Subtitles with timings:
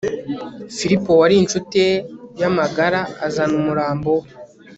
[0.77, 1.93] filipo wari incuti ye
[2.39, 4.27] y'amagara azana umurambo we